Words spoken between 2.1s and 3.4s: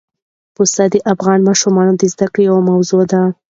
زده کړې یوه موضوع ده.